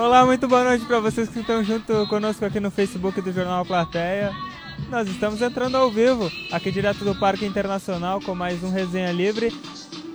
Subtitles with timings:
[0.00, 3.66] Olá, muito boa noite para vocês que estão junto conosco aqui no Facebook do Jornal
[3.66, 4.32] Plateia.
[4.88, 9.52] Nós estamos entrando ao vivo, aqui direto do Parque Internacional, com mais um Resenha Livre,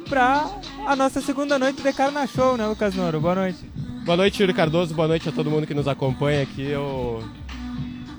[0.09, 0.49] para
[0.88, 3.21] a nossa segunda noite de Carna Show, né, Lucas Noro?
[3.21, 3.59] Boa noite.
[4.03, 4.95] Boa noite, Yuri Cardoso.
[4.95, 6.63] Boa noite a todo mundo que nos acompanha aqui.
[6.63, 7.23] Eu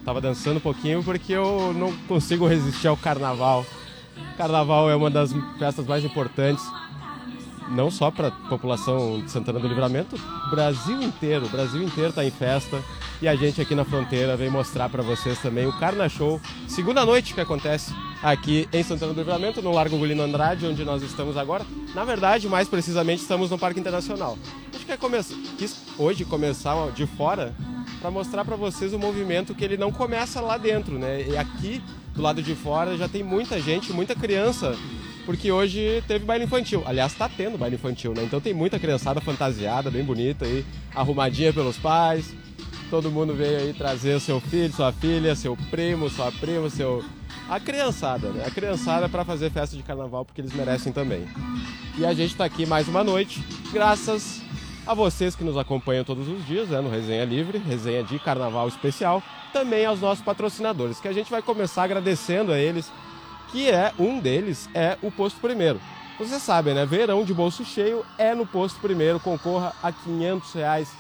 [0.04, 3.66] tava dançando um pouquinho porque eu não consigo resistir ao carnaval.
[4.38, 6.64] Carnaval é uma das festas mais importantes
[7.70, 10.16] não só para a população de Santana do Livramento,
[10.50, 12.82] Brasil inteiro, Brasil inteiro está em festa
[13.20, 17.04] e a gente aqui na fronteira vem mostrar para vocês também o Carna Show, segunda
[17.04, 17.92] noite que acontece
[18.22, 21.64] aqui em Santana do Livramento, no Largo Gulino Andrade, onde nós estamos agora.
[21.94, 24.38] Na verdade, mais precisamente, estamos no Parque Internacional.
[24.70, 27.54] A gente quer começar, quis hoje começar de fora
[28.00, 31.26] para mostrar para vocês o movimento que ele não começa lá dentro, né?
[31.28, 31.82] E aqui
[32.14, 34.74] do lado de fora já tem muita gente, muita criança
[35.26, 36.84] porque hoje teve baile infantil.
[36.86, 38.22] Aliás, está tendo baile infantil, né?
[38.22, 40.64] Então tem muita criançada fantasiada, bem bonita aí,
[40.94, 42.32] arrumadinha pelos pais.
[42.88, 47.04] Todo mundo veio aí trazer seu filho, sua filha, seu primo, sua prima, seu.
[47.48, 48.44] A criançada, né?
[48.46, 51.26] A criançada para fazer festa de carnaval, porque eles merecem também.
[51.98, 54.40] E a gente está aqui mais uma noite, graças
[54.86, 56.80] a vocês que nos acompanham todos os dias, né?
[56.80, 59.20] No Resenha Livre, resenha de carnaval especial.
[59.52, 62.92] Também aos nossos patrocinadores, que a gente vai começar agradecendo a eles
[63.56, 65.80] que é um deles é o posto primeiro.
[66.18, 66.84] Você sabe, né?
[66.84, 69.18] Verão de bolso cheio é no posto primeiro.
[69.18, 70.92] Concorra a 500 reais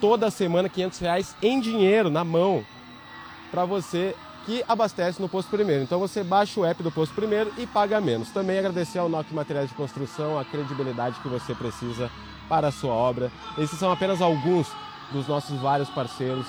[0.00, 2.64] toda semana, 500 reais em dinheiro na mão
[3.50, 4.14] para você
[4.46, 5.82] que abastece no posto primeiro.
[5.82, 8.30] Então você baixa o app do posto primeiro e paga menos.
[8.30, 12.08] Também agradecer ao NOC Materiais de Construção a credibilidade que você precisa
[12.48, 13.32] para a sua obra.
[13.58, 14.68] Esses são apenas alguns
[15.10, 16.46] dos nossos vários parceiros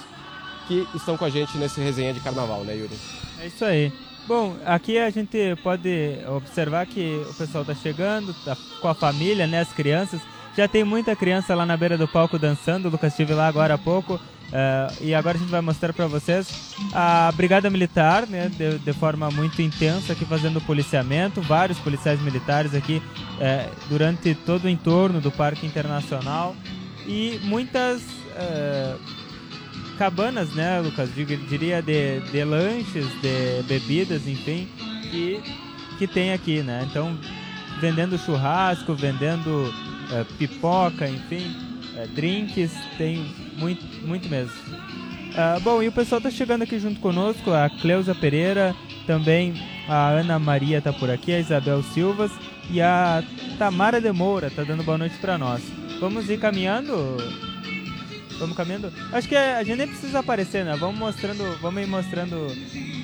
[0.68, 3.00] que estão com a gente nesse resenha de carnaval, né, Yuri?
[3.40, 3.92] É isso aí.
[4.28, 9.46] Bom, aqui a gente pode observar que o pessoal está chegando, tá com a família,
[9.46, 10.20] né, as crianças.
[10.58, 12.88] Já tem muita criança lá na beira do palco dançando.
[12.88, 14.16] O Lucas estive lá agora há pouco.
[14.16, 18.94] Uh, e agora a gente vai mostrar para vocês a Brigada Militar, né, de, de,
[18.94, 21.42] forma muito intensa, aqui fazendo policiamento.
[21.42, 23.02] Vários policiais militares aqui
[23.36, 26.56] uh, durante todo o entorno do Parque Internacional.
[27.06, 28.02] E muitas.
[28.02, 29.25] Uh,
[29.96, 31.10] cabanas, né, Lucas?
[31.14, 34.68] Diria de, de lanches, de bebidas, enfim,
[35.10, 35.42] que,
[35.98, 36.86] que tem aqui, né?
[36.90, 37.18] Então,
[37.80, 39.74] vendendo churrasco, vendendo
[40.12, 41.56] é, pipoca, enfim,
[41.96, 43.26] é, drinks, tem
[43.58, 44.54] muito, muito mesmo.
[45.36, 48.74] Uh, bom, e o pessoal tá chegando aqui junto conosco, a Cleusa Pereira,
[49.06, 49.54] também
[49.88, 52.32] a Ana Maria tá por aqui, a Isabel Silvas
[52.72, 53.22] e a
[53.58, 55.62] Tamara de Moura tá dando boa noite para nós.
[56.00, 57.18] Vamos ir caminhando,
[58.40, 58.92] Vamos caminhando.
[59.12, 60.76] Acho que a gente nem precisa aparecer, né?
[60.76, 62.48] Vamos mostrando, vamos ir mostrando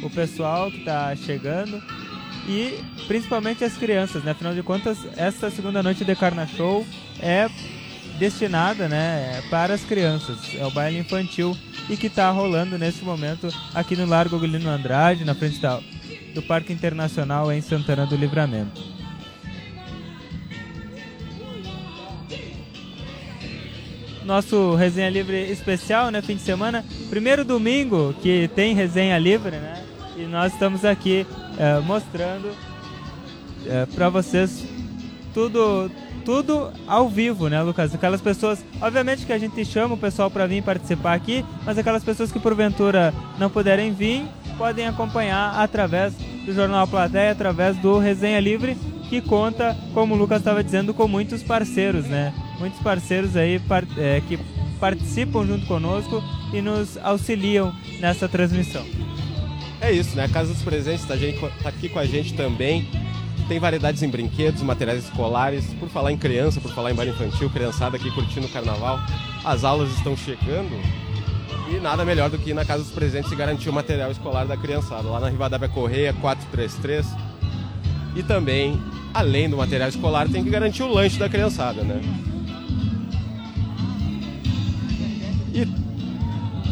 [0.03, 1.81] o pessoal que está chegando
[2.47, 4.31] e principalmente as crianças, né?
[4.31, 6.85] Afinal de contas, essa segunda noite de Carna Show
[7.19, 7.49] é
[8.21, 10.37] destinada, né, para as crianças.
[10.55, 11.57] É o baile infantil
[11.89, 15.79] e que está rolando nesse momento aqui no Largo Gulino Andrade, na frente da,
[16.35, 19.00] do Parque Internacional em Santana do Livramento.
[24.25, 26.85] Nosso resenha livre especial, né, fim de semana.
[27.09, 29.83] Primeiro domingo que tem resenha livre, né?
[30.17, 31.25] E nós estamos aqui
[31.57, 32.51] é, mostrando
[33.65, 34.65] é, para vocês
[35.33, 35.89] tudo
[36.23, 37.95] tudo ao vivo, né, Lucas?
[37.95, 42.03] Aquelas pessoas, obviamente que a gente chama o pessoal para vir participar aqui, mas aquelas
[42.03, 44.23] pessoas que porventura não puderem vir,
[44.55, 46.13] podem acompanhar através
[46.45, 48.77] do Jornal Plateia, através do Resenha Livre,
[49.09, 52.33] que conta, como o Lucas estava dizendo, com muitos parceiros, né?
[52.61, 53.59] Muitos parceiros aí
[53.97, 54.39] é, que
[54.79, 56.23] participam junto conosco
[56.53, 58.85] e nos auxiliam nessa transmissão.
[59.81, 60.25] É isso, né?
[60.25, 61.15] A Casa dos Presentes está
[61.63, 62.87] tá aqui com a gente também.
[63.47, 65.65] Tem variedades em brinquedos, materiais escolares.
[65.79, 68.99] Por falar em criança, por falar em bar infantil, criançada aqui curtindo o carnaval.
[69.43, 70.79] As aulas estão chegando
[71.69, 74.45] e nada melhor do que ir na Casa dos Presentes e garantir o material escolar
[74.45, 75.09] da criançada.
[75.09, 77.07] Lá na Rivadavia Correia 433.
[78.15, 78.79] E também,
[79.13, 82.01] além do material escolar, tem que garantir o lanche da criançada, né?
[85.53, 85.67] E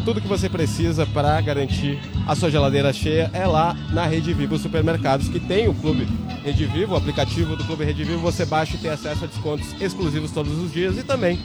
[0.04, 4.58] tudo que você precisa para garantir a sua geladeira cheia é lá na Rede Vivo
[4.58, 6.08] Supermercados, que tem o Clube
[6.42, 9.80] Rede Vivo, o aplicativo do Clube Rede Vivo, você baixa e tem acesso a descontos
[9.80, 11.36] exclusivos todos os dias e também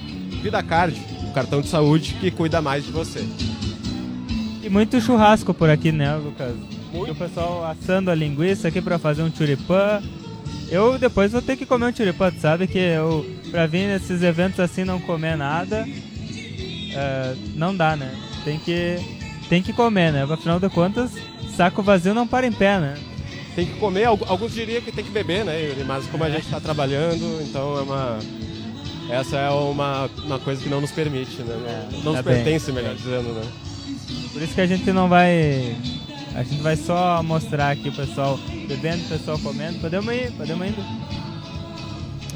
[0.42, 3.28] Vida Card, o cartão de saúde que cuida mais de você.
[4.64, 6.56] E muito churrasco por aqui, né, Lucas?
[6.92, 7.12] Muito.
[7.12, 10.02] o pessoal assando a linguiça aqui para fazer um churipã.
[10.70, 14.60] Eu depois vou ter que comer um churipã, sabe que eu, pra vir nesses eventos
[14.60, 15.86] assim não comer nada,
[16.96, 18.14] uh, não dá, né?
[18.44, 18.98] Tem que,
[19.50, 20.24] tem que comer, né?
[20.24, 21.12] Afinal de contas,
[21.56, 22.96] saco vazio não para em pé, né?
[23.56, 25.54] Tem que comer, alguns diriam que tem que beber, né,
[25.88, 28.20] Mas como a gente está trabalhando, então é uma.
[29.10, 31.56] essa é uma, uma coisa que não nos permite, né?
[31.92, 32.44] Não, não tá nos bem.
[32.44, 33.44] pertence, melhor dizendo, né?
[34.34, 35.74] Por isso que a gente não vai.
[36.36, 38.38] A gente vai só mostrar aqui o pessoal
[38.68, 39.80] bebendo, o pessoal comendo.
[39.80, 40.84] Podemos ir, podemos indo.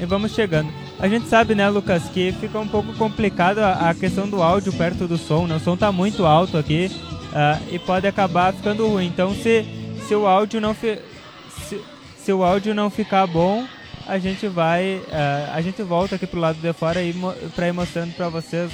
[0.00, 0.72] E vamos chegando.
[1.00, 5.08] A gente sabe, né, Lucas, que fica um pouco complicado a, questão do áudio perto
[5.08, 5.56] do som, né?
[5.56, 6.90] O som tá muito alto aqui
[7.32, 9.06] ah, e pode acabar ficando ruim.
[9.06, 9.64] Então, se,
[10.06, 10.98] se o áudio não fi,
[11.66, 11.80] se,
[12.18, 13.66] se o áudio não ficar bom,
[14.06, 17.14] a gente vai, ah, a gente volta aqui pro lado de fora e
[17.56, 18.70] pra ir mostrando pra vocês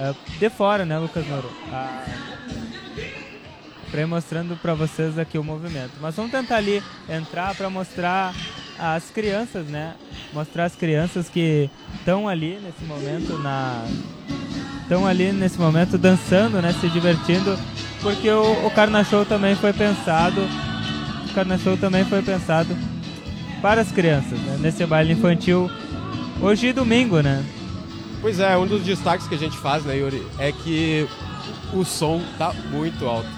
[0.00, 1.50] ah, de fora, né, Lucas Noro?
[1.70, 2.02] Ah,
[3.90, 5.92] para ir mostrando para vocês aqui o movimento.
[6.00, 8.34] Mas vamos tentar ali entrar para mostrar
[8.78, 9.94] as crianças, né?
[10.32, 13.84] Mostrar as crianças que estão ali nesse momento na
[14.82, 17.58] estão ali nesse momento dançando, né, se divertindo,
[18.00, 20.40] porque o, o Carna Show também foi pensado,
[21.28, 22.74] o Carna Show também foi pensado
[23.60, 25.70] para as crianças, né, nesse baile infantil
[26.40, 27.44] hoje e domingo, né?
[28.22, 31.06] Pois é, um dos destaques que a gente faz, né, Yuri, é que
[31.74, 33.28] o som tá muito alto.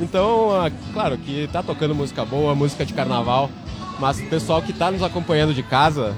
[0.00, 3.50] Então, ah, claro que tá tocando música boa, música de carnaval,
[3.98, 6.14] mas o pessoal que tá nos acompanhando de casa,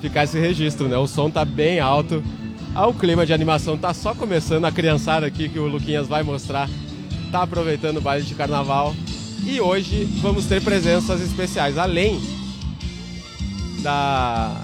[0.00, 0.96] ficar esse registro, né?
[0.96, 2.22] O som tá bem alto,
[2.74, 6.22] ah, o clima de animação tá só começando, a criançada aqui que o Luquinhas vai
[6.22, 6.68] mostrar,
[7.30, 8.94] tá aproveitando o baile de carnaval.
[9.44, 12.20] E hoje vamos ter presenças especiais, além
[13.82, 14.56] da,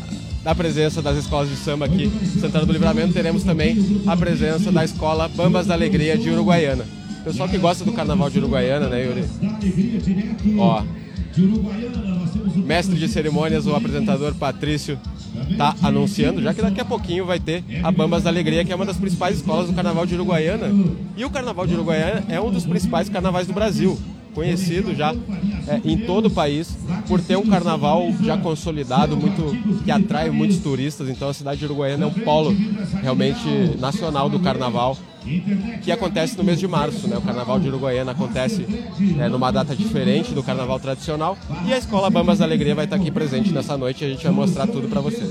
[0.43, 2.11] da presença das escolas de samba aqui
[2.41, 6.87] Santana do Livramento, teremos também a presença da escola Bambas da Alegria de Uruguaiana.
[7.25, 9.25] Pessoal que gosta do carnaval de Uruguaiana, né, Yuri?
[10.59, 10.83] Ó,
[12.57, 14.99] mestre de cerimônias, o apresentador Patrício,
[15.57, 18.77] tá anunciando, já que daqui a pouquinho vai ter a Bambas da Alegria, que é
[18.77, 20.67] uma das principais escolas do carnaval de Uruguaiana.
[21.17, 23.99] E o carnaval de Uruguaiana é um dos principais carnavais do Brasil,
[24.35, 25.15] conhecido já
[25.69, 26.77] é, em todo o país
[27.07, 31.09] por ter um carnaval já consolidado, muito que atrai muitos turistas.
[31.09, 32.55] Então a cidade de Uruguaiana é um polo
[33.03, 33.49] realmente
[33.79, 34.97] nacional do carnaval
[35.83, 37.17] que acontece no mês de março, né?
[37.17, 38.67] O Carnaval de Uruguaiana acontece
[39.19, 41.37] é, numa data diferente do Carnaval tradicional
[41.67, 44.23] e a Escola Bambas da Alegria vai estar aqui presente nessa noite e a gente
[44.23, 45.29] vai mostrar tudo para vocês.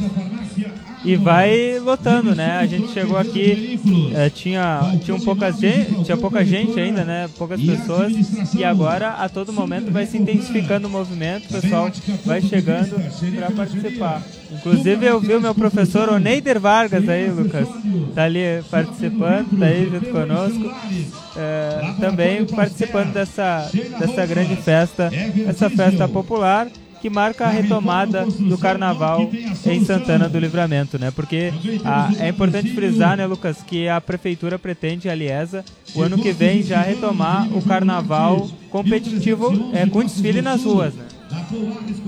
[1.05, 2.57] E vai lotando, né?
[2.57, 3.79] A gente chegou aqui,
[4.13, 7.29] eh, tinha, tinha, um pouca gente, tinha pouca gente ainda, né?
[7.37, 8.13] Poucas pessoas.
[8.53, 11.89] E agora, a todo momento, vai se intensificando o movimento, o pessoal
[12.25, 12.95] vai chegando
[13.35, 14.21] para participar.
[14.51, 17.67] Inclusive, eu vi o meu professor Oneider Vargas aí, Lucas.
[18.15, 18.39] Tá ali
[18.69, 20.73] participando, tá aí junto conosco.
[21.35, 23.69] eh, também participando dessa,
[23.99, 25.11] dessa grande festa,
[25.47, 26.67] essa festa popular
[27.01, 29.29] que marca a retomada do carnaval
[29.65, 31.11] em Santana do Livramento, né?
[31.11, 31.53] Porque
[31.85, 35.63] ah, é importante frisar, né, Lucas, que a prefeitura pretende, a Liesa,
[35.95, 41.05] o ano que vem já retomar o carnaval competitivo é, com desfile nas ruas, né?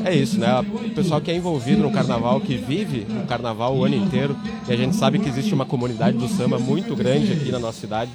[0.06, 0.48] É isso, né?
[0.60, 4.36] O pessoal que é envolvido no carnaval, que vive o carnaval o ano inteiro,
[4.68, 7.80] e a gente sabe que existe uma comunidade do samba muito grande aqui na nossa
[7.80, 8.12] cidade.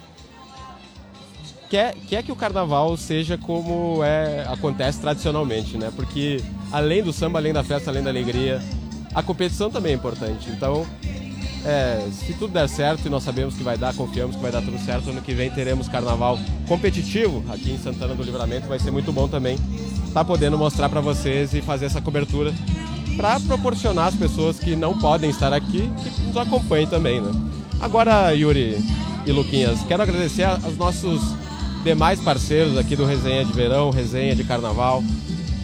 [1.75, 5.91] Quer, quer que o carnaval seja como é, acontece tradicionalmente, né?
[5.97, 6.41] Porque
[6.71, 8.63] além do samba, além da festa, além da alegria,
[9.13, 10.49] a competição também é importante.
[10.51, 10.87] Então,
[11.65, 14.63] é, se tudo der certo e nós sabemos que vai dar, confiamos que vai dar
[14.63, 16.39] tudo certo, ano que vem teremos carnaval
[16.69, 20.89] competitivo aqui em Santana do Livramento, vai ser muito bom também estar tá podendo mostrar
[20.89, 22.55] para vocês e fazer essa cobertura
[23.17, 27.33] para proporcionar às pessoas que não podem estar aqui que nos acompanhem também, né?
[27.81, 28.79] Agora, Yuri
[29.27, 31.43] e Luquinhas, quero agradecer aos nossos
[31.85, 35.05] demais parceiros aqui do Resenha de Verão, Resenha de Carnaval,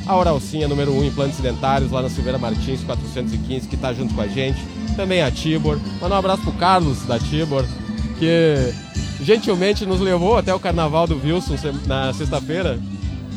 [0.06, 4.20] a Oralcinha número 1 Implantes Dentários, lá na Silveira Martins 415, que está junto com
[4.20, 4.60] a gente.
[4.94, 5.78] Também a Tibor.
[6.00, 7.64] Mandar um abraço pro Carlos da Tibor,
[8.18, 8.54] que
[9.22, 12.78] gentilmente nos levou até o carnaval do Wilson na sexta-feira.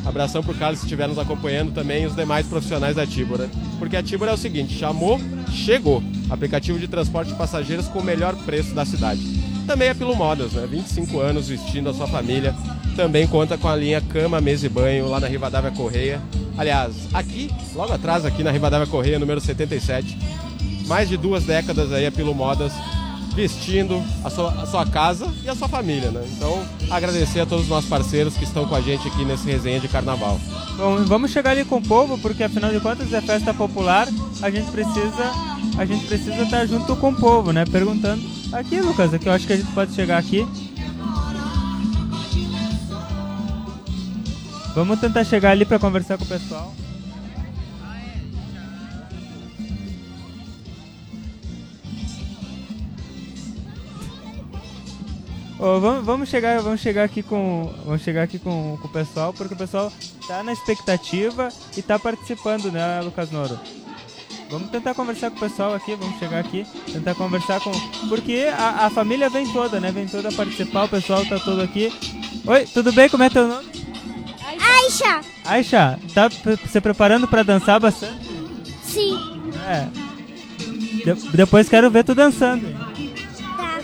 [0.06, 3.38] Abração pro Carlos se estiver nos acompanhando também e os demais profissionais da Tibor.
[3.38, 3.50] Né?
[3.80, 6.04] Porque a Tibor é o seguinte: chamou, chegou.
[6.30, 9.43] Aplicativo de transporte de passageiros com o melhor preço da cidade.
[9.66, 10.68] Também é pelo Modas, né?
[10.70, 12.54] 25 anos vestindo a sua família.
[12.96, 16.22] Também conta com a linha cama, mesa e banho lá na Rivadavia Correia.
[16.58, 20.18] Aliás, aqui, logo atrás, aqui na Rivadavia Correia, número 77.
[20.86, 22.74] Mais de duas décadas aí a Pilo Modas
[23.34, 26.24] vestindo a sua, a sua casa e a sua família, né?
[26.38, 29.80] Então, agradecer a todos os nossos parceiros que estão com a gente aqui nesse resenha
[29.80, 30.40] de carnaval.
[30.78, 34.08] Bom, vamos chegar ali com o povo, porque afinal de contas é festa popular,
[34.40, 35.32] a gente precisa,
[35.78, 37.66] a gente precisa estar junto com o povo, né?
[37.66, 38.22] Perguntando
[38.54, 40.46] aqui, Lucas, aqui eu acho que a gente pode chegar aqui.
[44.76, 46.74] Vamos tentar chegar ali para conversar com o pessoal.
[55.66, 59.32] Oh, vamos, vamos chegar, vamos chegar aqui com, vamos chegar aqui com, com o pessoal,
[59.32, 59.94] porque o pessoal
[60.28, 63.58] tá na expectativa e tá participando, né, Lucas Noro?
[64.54, 67.72] Vamos tentar conversar com o pessoal aqui, vamos chegar aqui, tentar conversar com.
[68.08, 69.92] Porque a, a família vem toda, né?
[69.92, 71.92] Vem toda participar, o pessoal tá todo aqui.
[72.46, 73.10] Oi, tudo bem?
[73.10, 73.68] Como é teu nome?
[74.60, 75.22] Aisha.
[75.44, 76.30] Aisha, tá
[76.70, 78.28] se preparando pra dançar bastante?
[78.84, 79.18] Sim.
[79.68, 79.88] É.
[81.04, 82.68] De- depois quero ver tu dançando.
[83.58, 83.80] Tá.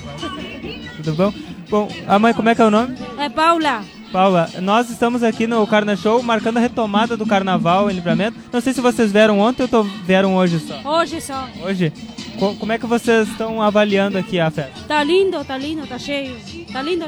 [0.98, 1.34] Tudo bom?
[1.68, 2.96] Bom, a mãe, como é que é o nome?
[3.18, 3.84] É Paula.
[4.12, 8.38] Paula, nós estamos aqui no Carna Show marcando a retomada do carnaval em livramento.
[8.52, 10.82] Não sei se vocês vieram ontem ou vieram hoje só.
[10.84, 11.48] Hoje só.
[11.64, 11.94] Hoje?
[12.40, 14.74] Co- como é que vocês estão avaliando aqui a festa?
[14.88, 16.36] Tá lindo, tá lindo, tá cheio.
[16.74, 17.06] Tá lindo.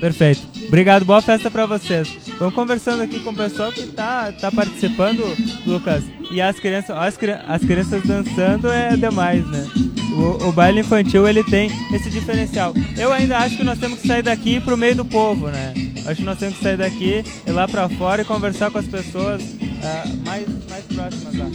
[0.00, 0.42] Perfeito.
[0.66, 2.08] Obrigado, boa festa pra vocês.
[2.38, 5.22] Vamos conversando aqui com o pessoal que tá, tá participando,
[5.66, 6.04] Lucas.
[6.30, 9.66] E as crianças, as, as crianças dançando é demais, né?
[10.14, 12.74] O, o baile infantil ele tem esse diferencial.
[12.96, 15.72] Eu ainda acho que nós temos que sair daqui pro meio do povo, né?
[16.06, 18.86] Acho que nós temos que sair daqui, ir lá pra fora e conversar com as
[18.86, 19.42] pessoas
[19.82, 21.46] ah, mais, mais próximas lá.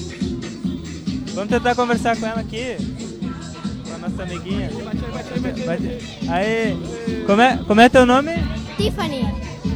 [1.34, 2.75] Vamos tentar conversar com ela aqui.
[4.09, 4.69] Nossa amiguinha.
[5.65, 5.99] Bate-
[6.29, 6.77] Aí,
[7.25, 8.31] como é, como é teu nome?
[8.77, 9.27] Tiffany.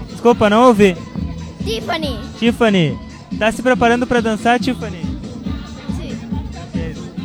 [0.10, 0.96] Desculpa, não ouvi.
[1.64, 2.20] Tiffany.
[2.40, 2.98] Tiffany,
[3.40, 5.02] tá se preparando pra dançar, Tiffany?
[5.98, 6.18] Sim.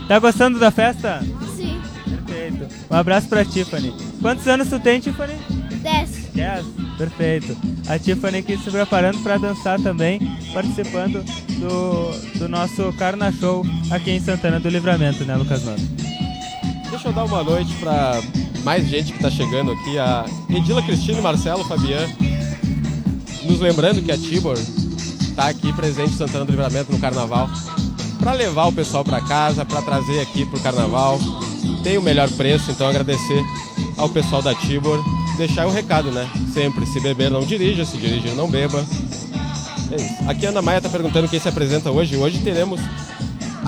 [0.07, 1.21] Tá gostando da festa?
[1.57, 1.81] Sim.
[2.27, 2.67] Perfeito.
[2.91, 3.93] Um abraço pra Tiffany.
[4.21, 5.35] Quantos anos tu tem, Tiffany?
[5.83, 6.29] Dez.
[6.35, 6.67] 10.
[6.97, 7.57] Perfeito.
[7.89, 10.19] A Tiffany aqui se preparando pra dançar também,
[10.53, 11.23] participando
[11.59, 15.79] do, do nosso Carna Show aqui em Santana do Livramento, né, Lucas Mano?
[16.99, 18.21] Deixa eu dar uma noite pra
[18.65, 19.97] mais gente que tá chegando aqui.
[20.01, 22.09] A Edila Cristina Marcelo Fabian.
[23.45, 24.59] Nos lembrando que a Tibor
[25.37, 27.49] tá aqui presente em Santana do Livramento no Carnaval.
[28.19, 31.21] Pra levar o pessoal pra casa, pra trazer aqui pro Carnaval.
[31.85, 33.45] Tem o melhor preço, então agradecer
[33.97, 35.01] ao pessoal da Tibor.
[35.37, 36.29] Deixar o recado, né?
[36.53, 38.85] Sempre, se beber não dirija, se dirigir não beba.
[39.93, 40.29] É isso.
[40.29, 42.17] Aqui a Ana Maia tá perguntando quem se apresenta hoje.
[42.17, 42.81] Hoje teremos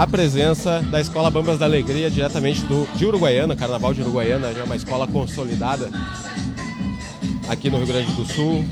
[0.00, 4.60] a presença da Escola Bambas da Alegria, diretamente do, de Uruguaiana, Carnaval de Uruguaiana, já
[4.60, 5.90] é uma escola consolidada
[7.46, 8.64] aqui no Rio Grande do Sul.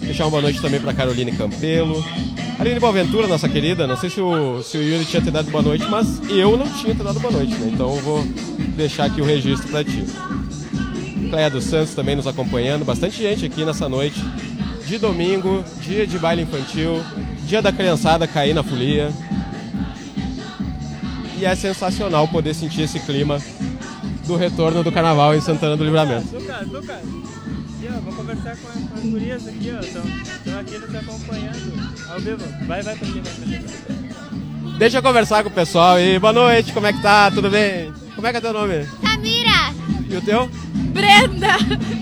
[0.00, 2.04] Deixar uma boa noite também para Caroline Campelo.
[2.58, 5.62] Aline Boaventura, nossa querida, não sei se o, se o Yuri tinha te dado boa
[5.62, 7.70] noite, mas eu não tinha te dado boa noite, né?
[7.72, 8.24] Então eu vou
[8.76, 10.04] deixar aqui o registro para ti.
[11.30, 14.20] Cleia dos Santos também nos acompanhando, bastante gente aqui nessa noite
[14.84, 17.00] de domingo, dia de baile infantil,
[17.46, 19.12] dia da criançada cair na folia.
[21.38, 23.40] E é sensacional poder sentir esse clima
[24.26, 26.26] do retorno do carnaval em Santana do Livramento.
[26.34, 26.96] Lucas, Lucas.
[26.96, 29.80] Aqui, ó, vou conversar com, as- com as gurias aqui, ó.
[29.80, 31.72] Estão aqui nos acompanhando
[32.10, 32.44] ao vivo.
[32.66, 34.78] Vai, vai pra ali, vai pra ali.
[34.78, 37.30] Deixa eu conversar com o pessoal e boa noite, como é que tá?
[37.30, 37.92] Tudo bem?
[38.14, 38.86] Como é que é teu nome?
[39.02, 39.74] Samira.
[40.08, 40.50] E o teu?
[40.92, 41.48] Brenda.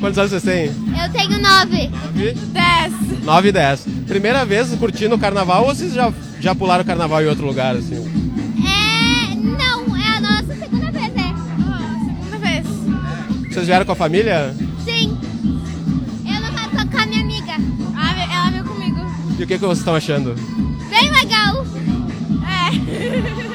[0.00, 0.67] Quantos anos vocês têm?
[0.67, 1.91] Eu tenho nove.
[2.14, 3.25] 9?
[3.25, 3.87] 9 e 10.
[4.07, 7.75] Primeira vez curtindo o carnaval ou vocês já, já pularam o carnaval em outro lugar,
[7.76, 8.24] assim?
[13.54, 14.52] Vocês vieram com a família?
[14.84, 15.16] Sim.
[16.26, 17.52] Eu não faço com a minha amiga.
[17.52, 18.99] ela veio comigo.
[19.38, 20.34] E o que, que vocês estão achando?
[20.90, 21.64] Bem legal.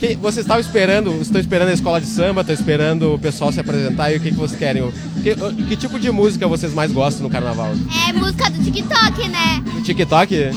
[0.00, 3.60] Que, vocês estavam esperando, estão esperando a escola de samba, estão esperando o pessoal se
[3.60, 4.82] apresentar e o que, que vocês querem?
[5.22, 5.36] Que,
[5.68, 7.72] que tipo de música vocês mais gostam no carnaval?
[8.08, 9.62] É música do TikTok, né?
[9.72, 10.34] No TikTok?
[10.34, 10.50] É.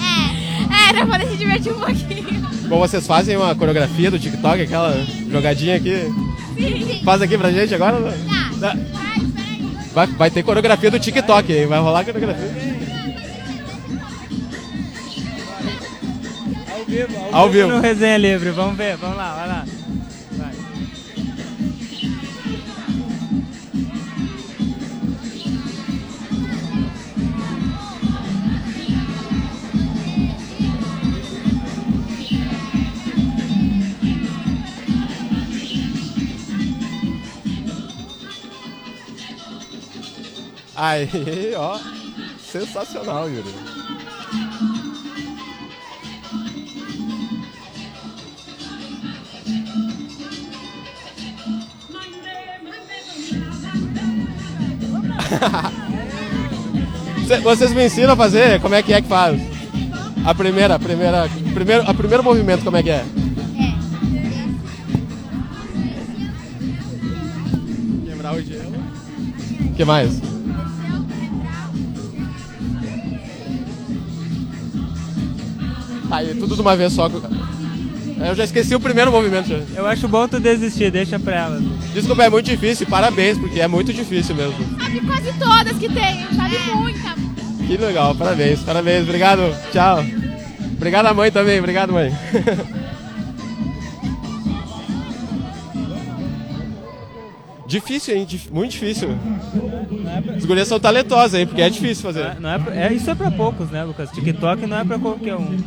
[0.90, 2.48] É, pra poder se divertir um pouquinho.
[2.68, 4.98] Bom, vocês fazem uma coreografia do TikTok, aquela
[5.30, 6.12] jogadinha aqui?
[6.58, 7.02] Sim.
[7.04, 8.00] Faz aqui pra gente agora?
[8.00, 8.35] não?
[9.94, 11.68] Vai, vai ter coreografia do TikTok, hein?
[11.68, 12.76] Vai rolar coreografia.
[16.72, 17.68] Ao vivo, ao, Ao vivo.
[17.68, 17.76] vivo.
[17.78, 18.52] no Resenha Livre.
[18.52, 19.66] Vamos ver, vamos lá, vai lá.
[40.76, 41.80] Aí, ó.
[42.40, 43.54] Sensacional, Yuri.
[57.28, 58.60] Cê- Vocês me ensinam a fazer?
[58.62, 59.40] Como é que é que faz?
[60.26, 63.06] A primeira, a primeira, primeiro, a primeiro movimento, como é que é?
[68.06, 68.74] Quebrar o gelo.
[69.70, 70.35] O que mais?
[76.24, 77.10] Tá, tudo de uma vez só.
[78.18, 79.50] Eu já esqueci o primeiro movimento.
[79.50, 79.58] Já.
[79.76, 81.62] Eu acho bom tu desistir, deixa pra ela.
[81.94, 84.56] Desculpa, é muito difícil, parabéns, porque é muito difícil mesmo.
[84.80, 86.76] Sabe quase todas que tem, sabe é.
[86.76, 87.16] muita.
[87.68, 89.42] Que legal, parabéns, parabéns, obrigado,
[89.72, 90.00] tchau.
[90.76, 92.12] Obrigado à mãe também, obrigado mãe.
[97.68, 98.28] Difícil, hein?
[98.52, 99.10] Muito difícil.
[100.16, 100.36] É pra...
[100.36, 101.48] Os gurias são talentosos, hein?
[101.48, 102.40] Porque é difícil fazer.
[102.40, 104.12] Não é, não é, é, isso é pra poucos, né, Lucas?
[104.12, 105.58] TikTok não é pra qualquer um.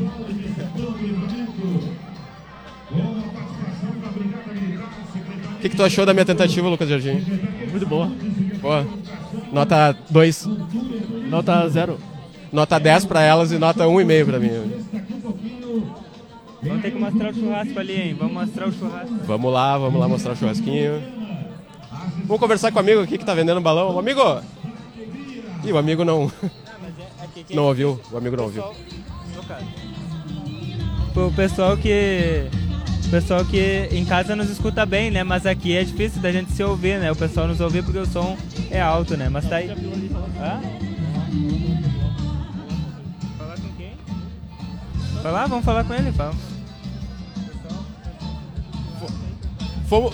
[5.68, 7.20] Que, que tu achou da minha tentativa, Lucas Jardim?
[7.70, 8.10] Muito boa.
[8.60, 8.86] Boa.
[9.52, 10.46] Nota 2.
[11.28, 11.98] Nota zero.
[12.50, 14.50] Nota 10 pra elas e nota 1,5 pra mim.
[16.62, 18.16] Vamos ter que mostrar o churrasco ali, hein?
[18.18, 19.14] Vamos mostrar o churrasco.
[19.26, 21.02] Vamos lá, vamos lá mostrar o churrasquinho.
[22.24, 23.94] Vamos conversar com o amigo aqui que tá vendendo balão.
[23.94, 24.20] Ô, amigo!
[25.64, 26.32] Ih, o amigo não,
[27.54, 28.00] não ouviu.
[28.10, 28.64] O amigo não ouviu.
[31.14, 32.48] O pessoal que.
[33.08, 35.24] O pessoal que em casa nos escuta bem, né?
[35.24, 37.10] Mas aqui é difícil da gente se ouvir, né?
[37.10, 38.36] O pessoal nos ouvir porque o som
[38.70, 39.30] é alto, né?
[39.30, 39.68] Mas tá aí.
[43.38, 43.92] Falar com quem?
[45.22, 45.46] Falar?
[45.46, 46.36] Vamos falar com ele, vamos.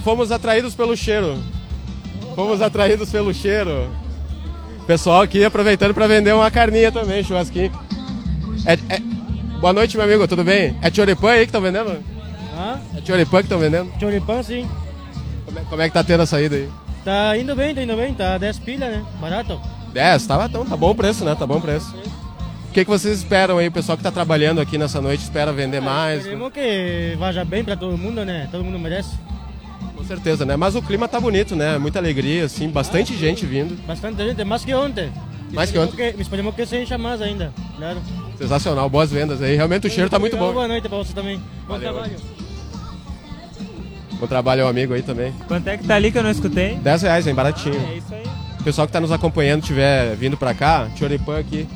[0.04, 1.36] Fomos, atraídos pelo cheiro.
[2.36, 3.90] Fomos atraídos pelo cheiro.
[4.86, 7.72] Pessoal aqui aproveitando para vender uma carninha também, churrasquinho.
[8.64, 9.14] É- é-
[9.60, 10.76] Boa noite, meu amigo, tudo bem?
[10.80, 12.13] É choripã aí que estão vendendo?
[12.54, 12.80] Hã?
[12.96, 13.90] É choripã que estão vendendo?
[13.98, 14.68] Choripan, sim.
[15.44, 16.68] Como é, como é que tá tendo a saída aí?
[17.04, 18.14] Tá indo bem, tá indo bem.
[18.14, 19.04] Tá 10 pilha, né?
[19.20, 19.60] Barato.
[19.92, 21.34] 10, tá, então, tá bom o preço, né?
[21.34, 21.94] Tá bom o preço.
[22.68, 23.68] O que, que vocês esperam aí?
[23.68, 26.20] O pessoal que tá trabalhando aqui nessa noite espera vender mais?
[26.20, 28.48] Esperemos que vaja bem pra todo mundo, né?
[28.50, 29.16] Todo mundo merece.
[29.96, 30.56] Com certeza, né?
[30.56, 31.78] Mas o clima tá bonito, né?
[31.78, 33.76] Muita alegria, assim, bastante gente vindo.
[33.86, 35.12] Bastante gente, mais que ontem.
[35.52, 38.02] Mais que Esperemos Que, esperemos que se encha mais ainda, claro.
[38.36, 39.54] Sensacional, boas vendas aí.
[39.54, 40.52] Realmente o cheiro tá muito bom.
[40.52, 41.38] Boa noite pra você também.
[41.38, 41.92] Bom Valeu.
[41.92, 42.33] trabalho.
[44.24, 45.34] Bom trabalho ao amigo aí também.
[45.46, 46.76] Quanto é que tá ali que eu não escutei?
[46.76, 47.34] 10 reais, hein?
[47.34, 47.76] Baratinho.
[47.76, 48.24] É isso aí.
[48.58, 51.68] O pessoal que tá nos acompanhando, tiver vindo pra cá, Choripan aqui,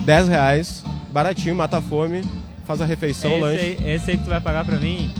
[0.00, 2.24] 10 reais, baratinho, mata a fome,
[2.66, 3.60] faz a refeição, esse, lanche.
[3.60, 5.12] aí, esse aí que tu vai pagar pra mim?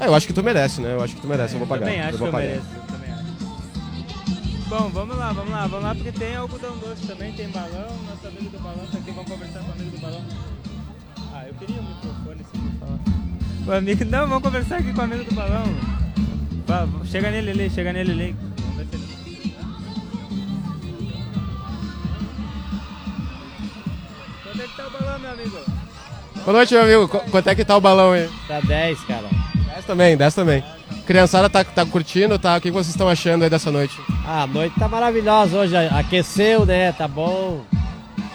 [0.00, 0.94] É, eu acho que tu merece, né?
[0.94, 1.84] Eu acho que tu merece, eu vou pagar.
[1.84, 2.48] Também acho eu vou que eu pagar.
[2.48, 2.66] mereço.
[2.74, 4.68] eu Também acho.
[4.70, 8.26] Bom, vamos lá, vamos lá, vamos lá, porque tem algodão doce também, tem balão, nosso
[8.26, 10.22] amigo do balão tá aqui, vamos conversar com o amigo do balão.
[11.34, 13.29] Ah, eu queria um microfone assim pra falar.
[13.70, 15.64] O amigo, não, vamos conversar aqui com o amigo do balão.
[17.04, 18.36] Chega nele ali, chega nele ali.
[18.58, 19.54] Vamos ver se ele...
[24.44, 25.58] Quanto é que tá o balão, meu amigo?
[26.44, 27.08] Boa noite, meu amigo.
[27.08, 28.28] Qu- Quanto é que tá o balão aí?
[28.48, 29.28] Tá 10, cara.
[29.74, 30.64] 10 também, 10 também.
[31.06, 32.56] Criançada tá, tá curtindo, tá?
[32.56, 33.96] O que vocês estão achando aí dessa noite?
[34.26, 35.76] Ah, a noite tá maravilhosa hoje.
[35.76, 36.92] Aqueceu, né?
[36.92, 37.64] Tá bom.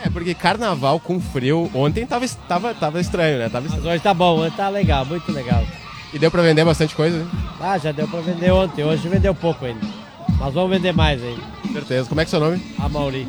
[0.05, 3.49] É, porque carnaval com frio, ontem tava, tava, tava estranho, né?
[3.49, 3.95] Tava Mas estranho.
[3.95, 5.63] hoje tá bom, hoje tá legal, muito legal.
[6.13, 7.27] E deu pra vender bastante coisa, né?
[7.59, 9.85] Ah, já deu pra vender ontem, hoje vendeu pouco ainda.
[10.39, 11.37] Mas vamos vender mais aí.
[11.73, 12.07] Certeza.
[12.07, 12.61] Como é que é seu nome?
[12.79, 13.27] A Mauri.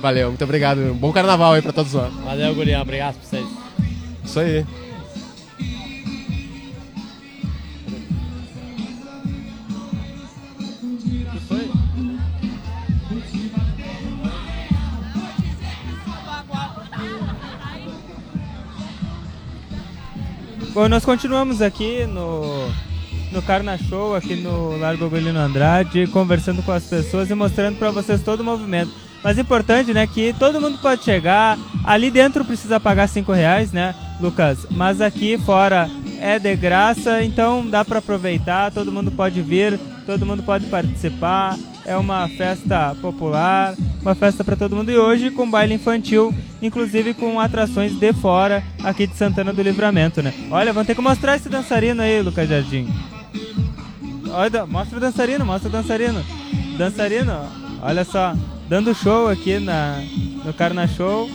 [0.00, 0.78] Valeu, muito obrigado.
[0.78, 2.12] Um bom carnaval aí pra todos nós.
[2.24, 2.82] Valeu, Gurião.
[2.82, 3.46] Obrigado pra vocês.
[4.24, 4.66] Isso aí.
[20.86, 22.70] Nós continuamos aqui no,
[23.32, 27.90] no Carna Show, aqui no Largo Agulino Andrade, conversando com as pessoas e mostrando para
[27.90, 28.92] vocês todo o movimento.
[29.24, 33.94] Mas importante, né, que todo mundo pode chegar, ali dentro precisa pagar 5 reais, né,
[34.20, 34.66] Lucas?
[34.70, 40.26] Mas aqui fora é de graça, então dá para aproveitar, todo mundo pode vir, todo
[40.26, 41.56] mundo pode participar.
[41.84, 43.74] É uma festa popular,
[44.08, 44.90] uma festa para todo mundo.
[44.90, 50.22] E hoje com baile infantil, inclusive com atrações de fora aqui de Santana do Livramento,
[50.22, 50.32] né?
[50.50, 52.88] Olha, vamos ter que mostrar esse dançarino aí, Lucas Jardim.
[54.30, 56.24] Olha, mostra o dançarino, mostra o dançarino.
[56.78, 57.32] Dançarino,
[57.82, 58.34] olha só,
[58.68, 60.02] dando show aqui na,
[60.44, 61.30] no Carna Show,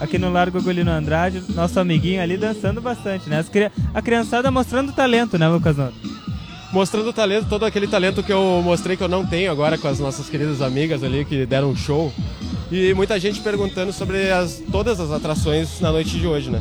[0.00, 3.38] aqui no Largo Golino Andrade, nosso amiguinho ali dançando bastante, né?
[3.38, 3.50] As
[3.92, 6.23] a criançada mostrando talento, né, Lucas Noto?
[6.74, 9.86] Mostrando o talento, todo aquele talento que eu mostrei que eu não tenho agora com
[9.86, 12.12] as nossas queridas amigas ali que deram um show.
[12.68, 16.60] E muita gente perguntando sobre as, todas as atrações na noite de hoje, né?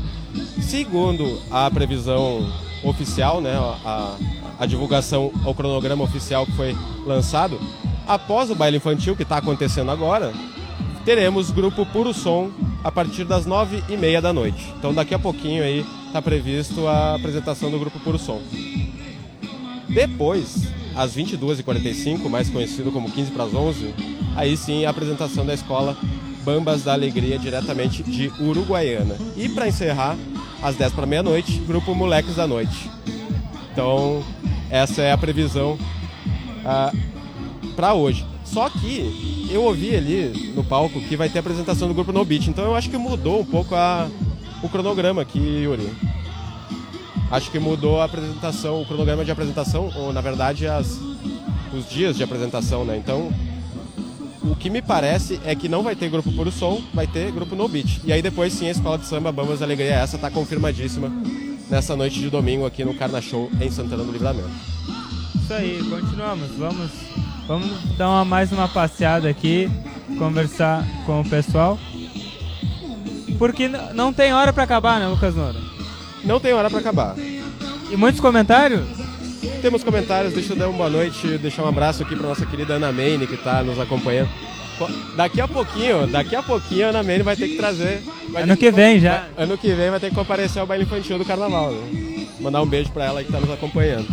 [0.62, 2.47] Segundo a previsão
[2.84, 4.15] oficial, né, a,
[4.60, 7.60] a divulgação, o cronograma oficial que foi lançado,
[8.08, 10.32] após o baile infantil que está acontecendo agora,
[11.04, 12.52] teremos grupo Puro Som
[12.84, 14.71] a partir das nove e meia da noite.
[14.78, 18.39] Então daqui a pouquinho aí está previsto a apresentação do grupo Puro Som.
[19.93, 23.93] Depois, às 22h45, mais conhecido como 15 para as 11,
[24.36, 25.97] aí sim a apresentação da escola
[26.43, 29.15] Bambas da Alegria, diretamente de Uruguaiana.
[29.38, 30.17] E para encerrar,
[30.62, 32.89] às 10 para meia-noite, grupo Moleques da Noite.
[33.71, 34.23] Então,
[34.69, 35.77] essa é a previsão
[37.75, 38.25] para hoje.
[38.43, 42.25] Só que eu ouvi ali no palco que vai ter a apresentação do grupo No
[42.25, 44.10] Beat, então eu acho que mudou um pouco a,
[44.62, 45.89] o cronograma aqui, Yuri.
[47.31, 50.99] Acho que mudou a apresentação, o cronograma de apresentação, ou na verdade as,
[51.73, 52.95] os dias de apresentação, né?
[52.97, 53.31] Então,
[54.43, 57.55] o que me parece é que não vai ter grupo Puro Som, vai ter grupo
[57.55, 58.01] No Beat.
[58.03, 61.12] E aí depois sim a Escola de Samba Bambas Alegria essa tá confirmadíssima
[61.69, 64.49] nessa noite de domingo aqui no Carna Show em Santana do Livramento.
[65.36, 66.51] Isso aí, continuamos.
[66.57, 66.91] Vamos,
[67.47, 69.69] vamos dar uma, mais uma passeada aqui,
[70.17, 71.79] conversar com o pessoal.
[73.38, 75.72] Porque não tem hora pra acabar, né, Lucas Nora?
[76.23, 77.15] Não tem hora para acabar.
[77.17, 78.81] E muitos comentários?
[79.62, 82.73] Temos comentários, deixa eu dar uma boa noite, deixar um abraço aqui para nossa querida
[82.75, 84.29] Ana Maine que tá nos acompanhando.
[84.77, 88.01] Co- Daqui a pouquinho, daqui a pouquinho a Ana Maine vai ter que trazer.
[88.36, 89.12] Ano ter que vem já.
[89.36, 92.25] vai- ano que vem vai ter que comparecer ao baile infantil do carnaval, né?
[92.39, 94.07] Mandar um beijo para ela que tá nos acompanhando.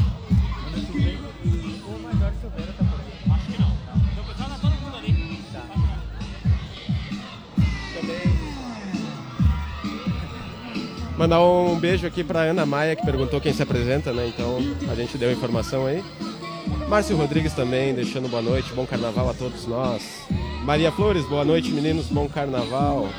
[11.20, 14.26] Mandar um beijo aqui pra Ana Maia, que perguntou quem se apresenta, né?
[14.26, 14.56] Então
[14.90, 16.02] a gente deu a informação aí.
[16.88, 20.02] Márcio Rodrigues também, deixando boa noite, bom carnaval a todos nós.
[20.64, 23.11] Maria Flores, boa noite meninos, bom carnaval.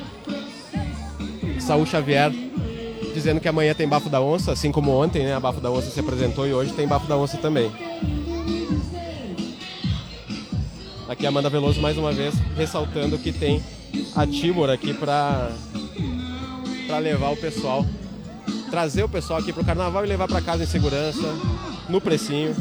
[1.60, 2.32] Saúl Xavier,
[3.14, 5.36] dizendo que amanhã tem Bafo da Onça, assim como ontem, né?
[5.36, 7.72] A Bafo da Onça se apresentou e hoje tem Bafo da Onça também.
[11.08, 13.62] Aqui a Amanda Veloso mais uma vez ressaltando que tem
[14.16, 15.52] a Timor aqui pra
[16.91, 17.86] para levar o pessoal,
[18.69, 21.23] trazer o pessoal aqui pro carnaval e levar para casa em segurança,
[21.88, 22.54] no precinho,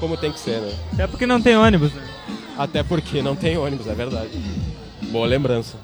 [0.00, 0.74] como tem que ser, né?
[0.94, 1.92] Até porque não tem ônibus.
[1.92, 2.08] né?
[2.56, 4.30] Até porque não tem ônibus, é verdade.
[5.12, 5.76] Boa lembrança.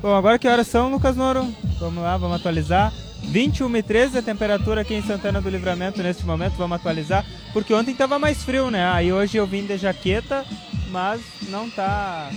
[0.00, 1.44] Bom, agora que horas são, Lucas Noro?
[1.80, 2.92] Vamos lá, vamos atualizar.
[3.22, 7.24] 21 e 13 a temperatura aqui em Santana do Livramento neste momento, vamos atualizar.
[7.52, 8.90] Porque ontem tava mais frio, né?
[8.90, 10.44] Aí hoje eu vim de jaqueta,
[10.90, 12.30] mas não tá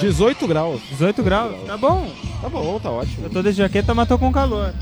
[0.00, 0.80] 18 graus.
[0.90, 1.54] 18 graus.
[1.66, 2.10] Tá bom.
[2.40, 3.24] Tá bom, tá ótimo.
[3.26, 4.72] Eu tô de jaqueta, mas tô com calor.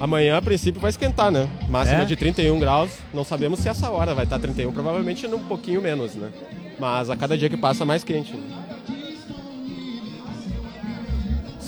[0.00, 1.48] Amanhã, a princípio, vai esquentar, né?
[1.68, 2.04] Máxima É?
[2.04, 2.90] de 31 graus.
[3.12, 6.30] Não sabemos se essa hora vai estar 31, provavelmente um pouquinho menos, né?
[6.78, 8.32] Mas a cada dia que passa, mais quente.
[8.34, 8.63] né?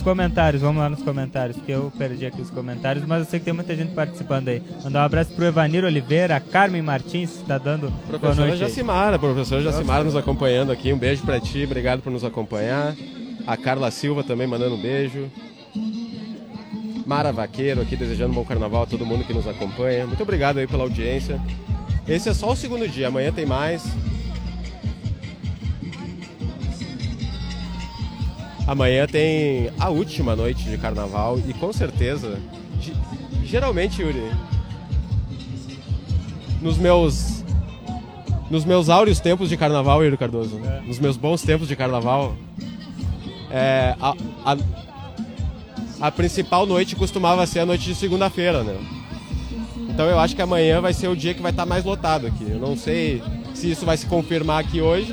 [0.06, 3.44] Comentários, vamos lá nos comentários, porque eu perdi aqui os comentários, mas eu sei que
[3.44, 4.62] tem muita gente participando aí.
[4.84, 8.62] Mandar um abraço pro Evanir Oliveira, a Carmen Martins, que tá dando boa Professora noite.
[8.62, 8.68] aí.
[8.68, 10.92] Jacimara, professora Jacimara nos acompanhando aqui.
[10.92, 12.94] Um beijo pra ti, obrigado por nos acompanhar.
[13.48, 15.28] A Carla Silva também mandando um beijo.
[17.04, 20.06] Mara Vaqueiro aqui desejando um bom carnaval a todo mundo que nos acompanha.
[20.06, 21.40] Muito obrigado aí pela audiência.
[22.06, 23.82] Esse é só o segundo dia, amanhã tem mais.
[28.66, 32.38] Amanhã tem a última noite de carnaval e com certeza,
[32.80, 32.92] ge-
[33.44, 34.30] geralmente, Yuri,
[36.60, 37.44] nos meus
[38.50, 42.36] nos meus áureos tempos de carnaval, Yuri Cardoso, nos meus bons tempos de carnaval,
[43.50, 44.56] é, a, a,
[46.06, 48.76] a principal noite costumava ser a noite de segunda-feira, né?
[49.90, 52.46] Então eu acho que amanhã vai ser o dia que vai estar mais lotado aqui.
[52.48, 53.20] Eu não sei
[53.54, 55.12] se isso vai se confirmar aqui hoje,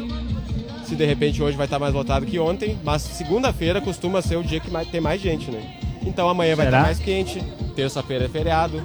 [0.85, 4.43] se de repente hoje vai estar mais lotado que ontem, mas segunda-feira costuma ser o
[4.43, 5.77] dia que mais, tem mais gente, né?
[6.05, 6.77] Então amanhã vai Será?
[6.79, 7.41] estar mais quente,
[7.75, 8.81] terça-feira é feriado.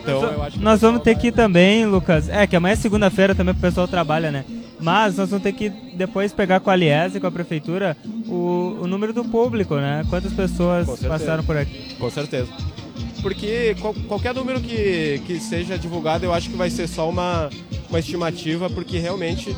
[0.00, 2.28] Então eu acho que o Nós vamos ter vai- que ir também, Lucas.
[2.28, 4.44] É que amanhã é segunda-feira também, o pessoal trabalha, né?
[4.80, 8.78] Mas nós vamos ter que depois pegar com a Aliese e com a prefeitura o,
[8.80, 10.04] o número do público, né?
[10.10, 11.94] Quantas pessoas passaram por aqui.
[12.00, 12.48] Com certeza.
[13.22, 17.48] Porque qual- qualquer número que, que seja divulgado, eu acho que vai ser só uma,
[17.88, 19.56] uma estimativa, porque realmente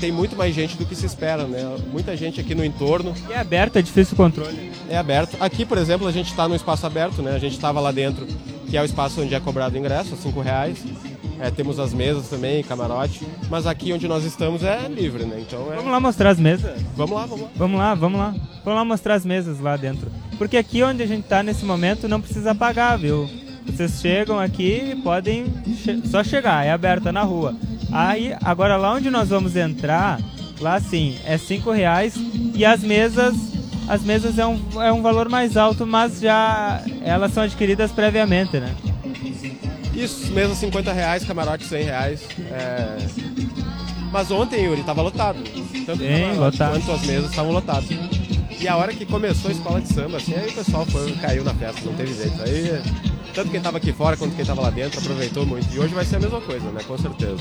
[0.00, 1.76] tem muito mais gente do que se espera, né?
[1.92, 4.70] Muita gente aqui no entorno, E é aberto, é difícil o controle.
[4.88, 5.36] é aberto.
[5.40, 7.32] Aqui, por exemplo, a gente está no espaço aberto, né?
[7.34, 8.26] A gente estava lá dentro,
[8.68, 10.78] que é o espaço onde é cobrado o ingresso, cinco reais.
[11.40, 13.20] É, temos as mesas também, camarote.
[13.50, 15.38] Mas aqui onde nós estamos é livre, né?
[15.46, 15.76] Então é...
[15.76, 16.80] Vamos lá mostrar as mesas.
[16.96, 17.50] Vamos lá, vamos lá.
[17.56, 18.34] Vamos lá, vamos lá.
[18.64, 20.10] Vamos lá mostrar as mesas lá dentro.
[20.38, 23.28] Porque aqui onde a gente tá nesse momento não precisa pagar, viu?
[23.66, 25.46] Vocês chegam aqui e podem
[25.82, 27.54] che- só chegar, é aberta na rua.
[27.94, 30.20] Aí, agora lá onde nós vamos entrar,
[30.60, 32.14] lá sim, é cinco reais
[32.52, 33.36] e as mesas,
[33.86, 38.58] as mesas é um, é um valor mais alto, mas já elas são adquiridas previamente,
[38.58, 38.74] né?
[39.94, 42.20] Isso, mesa 50 reais, camarote 100 reais.
[42.50, 42.96] é.
[44.10, 45.38] Mas ontem, Yuri, tava lotado.
[45.86, 46.70] Tanto camarote lotado.
[46.72, 47.88] quanto as mesas estavam lotadas.
[48.60, 51.44] E a hora que começou a escola de samba, assim, aí o pessoal foi, caiu
[51.44, 52.40] na festa, não teve jeito.
[52.42, 52.80] Aí,
[53.34, 55.66] tanto quem tava aqui fora quanto quem tava lá dentro aproveitou muito.
[55.74, 56.80] E hoje vai ser a mesma coisa, né?
[56.86, 57.36] Com certeza.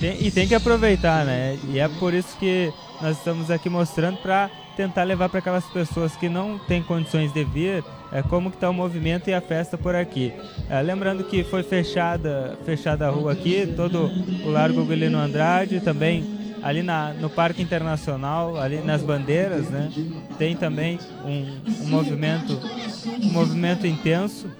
[0.00, 1.58] Tem- e tem que aproveitar, né?
[1.72, 2.72] E é por isso que
[3.02, 7.42] nós estamos aqui mostrando para tentar levar para aquelas pessoas que não têm condições de
[7.42, 10.32] vir é, como que está o movimento e a festa por aqui.
[10.70, 14.10] É, lembrando que foi fechada, fechada a rua aqui, todo
[14.44, 19.90] o Largo Guilherme Andrade, também ali na, no Parque Internacional, ali nas bandeiras, né?
[20.38, 22.58] Tem também um, um movimento,
[23.22, 24.50] um movimento intenso.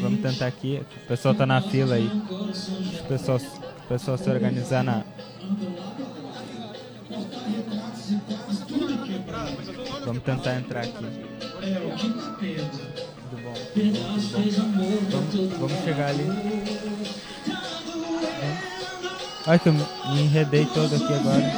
[0.00, 0.80] Vamos tentar aqui.
[1.04, 2.06] O pessoal tá na fila aí.
[2.06, 5.02] O pessoal, o pessoal se organizar na.
[10.04, 10.92] Vamos tentar entrar aqui.
[10.92, 11.02] Tudo
[13.42, 13.54] bom?
[13.74, 14.18] Tudo bom?
[15.10, 16.26] Vamos, vamos chegar ali.
[19.50, 21.52] Olha que eu me enredei todo aqui agora.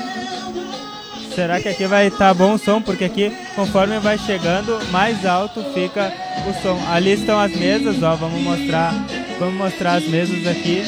[1.34, 2.80] Será que aqui vai estar bom o som?
[2.80, 6.10] Porque aqui, conforme vai chegando, mais alto fica
[6.48, 6.80] o som.
[6.90, 8.16] Ali estão as mesas, ó.
[8.16, 8.94] Vamos mostrar,
[9.38, 10.82] vamos mostrar as mesas aqui.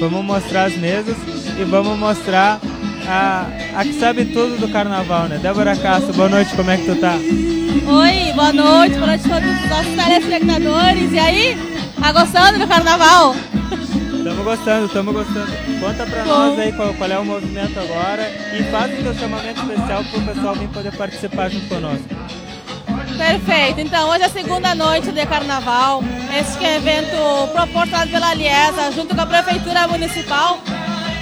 [0.00, 1.16] Vamos mostrar as mesas
[1.56, 2.58] e vamos mostrar
[3.06, 3.46] a,
[3.76, 5.38] a que sabe tudo do carnaval, né?
[5.38, 7.14] Débora Castro, boa noite, como é que tu tá?
[7.14, 11.12] Oi, boa noite, boa noite a todos os nossos telespectadores.
[11.12, 11.56] E aí,
[12.00, 13.36] tá gostando do carnaval?
[14.22, 15.52] Estamos gostando, estamos gostando.
[15.80, 18.22] Conta pra nós aí qual, qual é o movimento agora
[18.56, 22.06] e faz o teu chamamento especial pro pessoal vir poder participar junto conosco.
[23.18, 26.04] Perfeito, então hoje é a segunda noite de carnaval.
[26.38, 30.60] Este é evento proporcionado pela Liesa junto com a Prefeitura Municipal.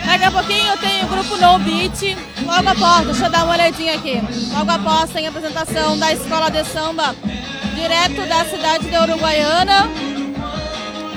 [0.05, 2.19] Daqui a pouquinho tem o grupo No Beat.
[2.45, 4.21] Logo após, deixa eu dar uma olhadinha aqui.
[4.53, 7.15] Logo após tem a apresentação da Escola de Samba
[7.75, 9.89] direto da cidade de Uruguaiana.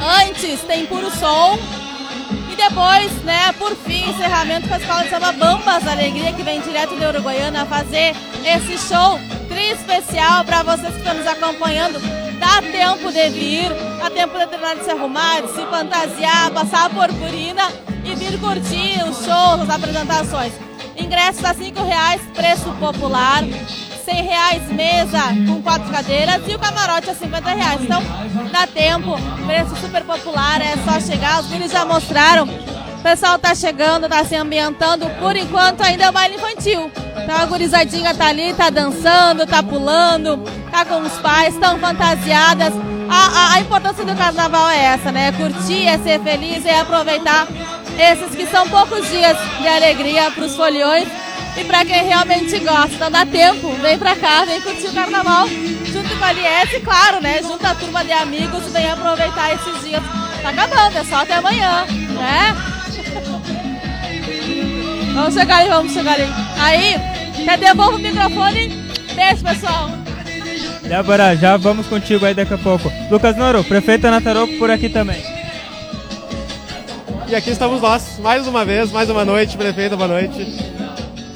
[0.03, 1.57] Antes tem Puro Som.
[2.51, 6.61] E depois, né, por fim, encerramento com a Escola de Samba Bambas Alegria, que vem
[6.61, 8.13] direto de Uruguaiana fazer
[8.43, 11.99] esse show tri especial para vocês que estão nos acompanhando.
[12.37, 16.85] Dá tempo de vir, dá tempo de terminar de se arrumar, de se fantasiar, passar
[16.85, 17.71] a purpurina
[18.03, 20.53] e vir curtir os shows, as apresentações.
[20.97, 23.43] Ingressos a cinco reais, preço popular.
[24.05, 27.81] 100 reais mesa com quatro cadeiras e o camarote a 50 reais.
[27.81, 28.03] Então
[28.51, 32.45] dá tempo, preço super popular, é só chegar, os guris já mostraram.
[32.45, 36.91] O pessoal tá chegando, tá se ambientando, por enquanto ainda é o baile infantil.
[37.21, 40.37] Então a gurizadinha tá ali, tá dançando, tá pulando,
[40.71, 42.73] tá com os pais, estão fantasiadas.
[43.09, 45.27] A, a, a importância do carnaval é essa, né?
[45.27, 47.47] É curtir, é ser feliz, é aproveitar
[47.97, 51.07] esses que são poucos dias de alegria para os foliões
[51.57, 53.09] e para quem realmente gosta.
[53.09, 57.41] Dá tempo, vem pra cá, vem curtir o carnaval junto com a Liese, claro, né?
[57.41, 60.01] Junto a turma de amigos, vem aproveitar esses dias.
[60.41, 62.55] Tá acabando, é só até amanhã, né?
[65.13, 66.27] Vamos chegar ali, vamos chegar ali.
[66.59, 66.95] Aí,
[67.43, 68.69] até devolvo o microfone.
[69.13, 69.91] Beijo, pessoal.
[70.81, 72.91] Débora, já vamos contigo aí daqui a pouco.
[73.11, 75.23] Lucas Noro, prefeito Anataroco por aqui também.
[77.27, 80.72] E aqui estamos nós, mais uma vez, mais uma noite, prefeito, boa noite.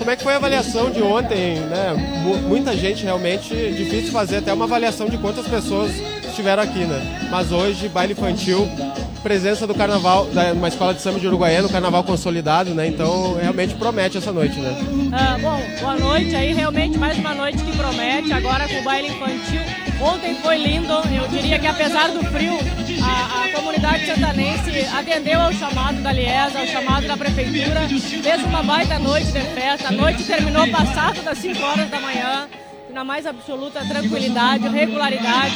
[0.07, 1.93] Como é que foi a avaliação de ontem, né?
[2.23, 5.91] Mu- Muita gente realmente, difícil fazer até uma avaliação de quantas pessoas
[6.25, 7.27] estiveram aqui, né?
[7.29, 8.69] Mas hoje, baile infantil,
[9.21, 12.87] presença do carnaval, da, uma escola de samba de Uruguaiana, um carnaval consolidado, né?
[12.87, 14.77] Então realmente promete essa noite, né?
[15.11, 19.09] Ah, bom, boa noite aí, realmente mais uma noite que promete, agora com o baile
[19.09, 19.59] infantil.
[19.99, 22.53] Ontem foi lindo, eu diria que apesar do frio,
[23.17, 28.99] a, comunidade santanense atendeu ao chamado da Liesa, ao chamado da prefeitura, fez uma baita
[28.99, 32.47] noite de festa, a noite terminou passado das 5 horas da manhã,
[32.91, 35.55] na mais absoluta tranquilidade, regularidade.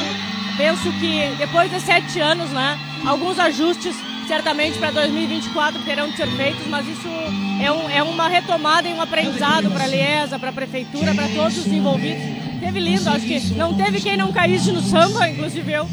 [0.57, 3.95] Penso que depois de sete anos, né, alguns ajustes
[4.27, 7.07] certamente para 2024 terão de ser feitos, mas isso
[7.61, 11.27] é, um, é uma retomada e um aprendizado para a Liesa, para a Prefeitura, para
[11.29, 12.40] todos os envolvidos.
[12.61, 15.89] Teve lindo, acho que não teve quem não caísse no samba, inclusive eu.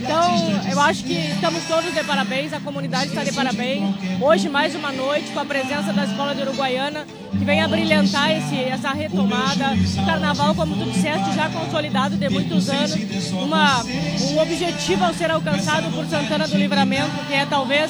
[0.00, 3.94] Então, eu acho que estamos todos de parabéns, a comunidade está de parabéns.
[4.20, 8.32] Hoje, mais uma noite, com a presença da Escola de Uruguaiana, que vem a brilhantar
[8.32, 9.76] esse, essa retomada.
[10.04, 12.96] Carnaval, como tu disseste, já consolidado de muitos anos.
[13.30, 17.88] Uma, um objetivo a ser alcançado por Santana do Livramento, que é talvez,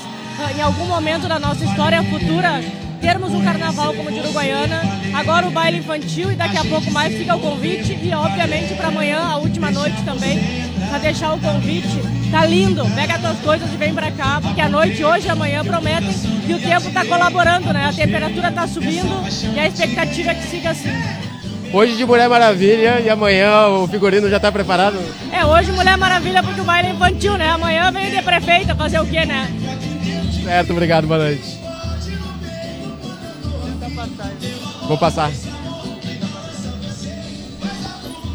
[0.58, 2.60] em algum momento da nossa história futura,
[3.00, 4.82] termos um carnaval como o de Uruguaiana,
[5.14, 8.88] agora o baile infantil e daqui a pouco mais fica o convite e obviamente para
[8.88, 10.38] amanhã, a última noite também,
[10.88, 11.98] para deixar o convite.
[12.30, 15.30] Tá lindo, pega as tuas coisas e vem para cá, porque a noite hoje e
[15.30, 16.14] amanhã prometem
[16.46, 17.86] e o tempo tá colaborando, né?
[17.86, 20.92] A temperatura tá subindo e a expectativa é que siga assim.
[21.72, 24.98] Hoje de Mulher Maravilha e amanhã o figurino já está preparado?
[25.32, 27.48] É, hoje Mulher Maravilha porque o baile é infantil, né?
[27.48, 29.48] Amanhã vem de prefeita fazer o quê, né?
[30.44, 31.59] Certo, obrigado, boa noite.
[34.90, 35.30] Vou passar.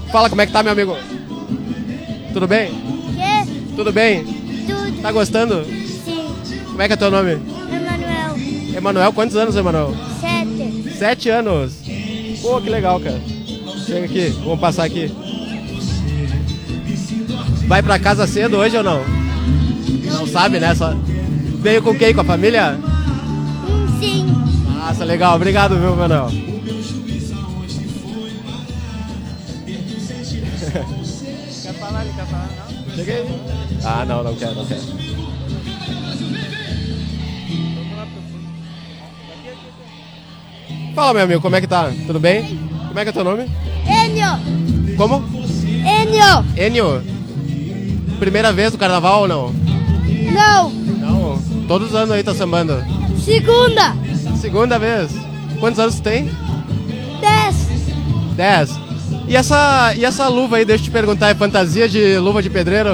[0.09, 0.95] Fala como é que tá, meu amigo?
[2.31, 2.71] Tudo bem?
[3.75, 4.23] Tudo bem?
[4.23, 5.01] Tudo.
[5.01, 5.65] Tá gostando?
[5.65, 6.33] Sim.
[6.67, 7.33] Como é que é teu nome?
[7.33, 8.73] Emanuel.
[8.73, 9.93] Emanuel, quantos anos, Emanuel?
[10.21, 10.97] Sete.
[10.97, 11.73] Sete anos.
[12.41, 13.21] Pô, que legal, cara.
[13.85, 15.11] Chega aqui, vamos passar aqui.
[17.67, 19.03] Vai pra casa cedo hoje ou não?
[20.05, 20.73] Não sabe, né?
[20.73, 20.93] Só...
[21.59, 22.13] Veio com quem?
[22.13, 22.79] Com a família?
[24.95, 25.35] Massa, legal.
[25.35, 26.29] Obrigado, viu, Manuel?
[31.61, 32.05] Quer falar?
[32.05, 32.49] Quer falar?
[32.87, 32.95] Não?
[32.95, 33.25] Cheguei.
[33.83, 34.81] Ah, não, não quero, não quero.
[40.95, 41.91] Fala, meu amigo, como é que tá?
[42.07, 42.57] Tudo bem?
[42.87, 43.51] Como é que é teu nome?
[43.85, 44.95] Enio!
[44.95, 45.21] Como?
[45.83, 46.45] Enio!
[46.55, 47.03] Enio.
[48.17, 49.53] Primeira vez no carnaval ou não?
[50.31, 50.69] Não!
[50.69, 51.41] Não.
[51.67, 52.81] Todos os anos aí tá sambando.
[53.21, 54.04] Segunda!
[54.39, 55.11] Segunda vez.
[55.59, 56.29] Quantos anos tu tem?
[57.19, 57.55] Dez!
[58.35, 58.69] Dez.
[59.27, 62.49] E essa, e essa luva aí, deixa eu te perguntar, é fantasia de luva de
[62.49, 62.89] pedreiro?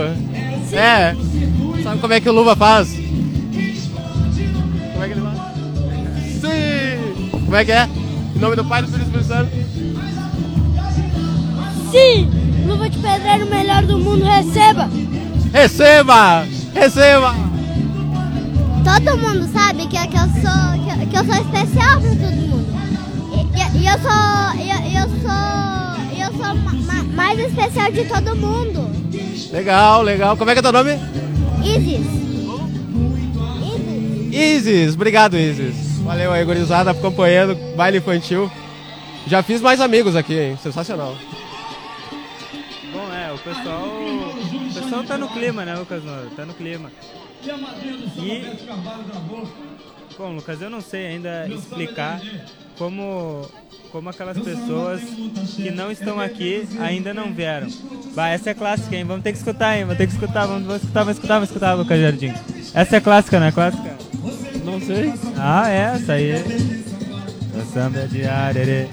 [0.69, 0.75] Sim.
[0.77, 1.15] É.
[1.83, 2.89] Sabe como é que o luva faz?
[2.93, 3.03] Como
[5.03, 5.37] é que ele faz?
[6.39, 7.29] Sim!
[7.31, 7.89] Como é que é?
[8.35, 9.51] Em nome do Pai, do Filho e do Espírito Santo.
[11.91, 12.29] Sim!
[12.65, 14.89] Luva de pedreiro melhor do mundo, receba!
[15.51, 16.45] Receba!
[16.73, 17.35] Receba!
[18.83, 22.71] Todo mundo sabe que, que, eu, sou, que, que eu sou especial pra todo mundo.
[23.33, 24.11] E, e- eu sou.
[24.59, 26.17] Eu- eu sou.
[26.17, 28.91] eu sou ma- ma- mais especial de todo mundo.
[29.51, 30.35] Legal, legal.
[30.37, 30.91] Como é que é teu nome?
[31.63, 32.05] Isis!
[34.31, 34.65] Isis!
[34.65, 34.95] Isis.
[34.95, 35.75] Obrigado, Isis.
[36.03, 38.49] Valeu aí, gurizada, acompanhando baile infantil.
[39.27, 40.57] Já fiz mais amigos aqui, hein?
[40.61, 41.15] Sensacional.
[42.91, 43.87] Bom, é, o pessoal.
[43.87, 46.29] O pessoal tá no clima, né, Lucas Noro?
[46.35, 46.89] Tá no clima.
[48.17, 48.43] E.
[50.17, 52.21] Bom, Lucas, eu não sei ainda explicar
[52.77, 53.49] como.
[53.91, 55.01] Como aquelas pessoas
[55.53, 57.67] que não estão aqui ainda não vieram.
[58.15, 59.03] Bah, essa é clássica, hein?
[59.03, 59.83] Vamos ter que escutar, hein?
[59.83, 62.33] Vamos ter que escutar, vamos, vamos escutar, vamos escutar, vamos escutar, Lucas Jardim.
[62.73, 63.97] Essa é clássica, não é clássica?
[64.63, 65.13] Não sei.
[65.35, 66.31] Ah, é, essa aí.
[67.53, 68.87] O samba é de arerê.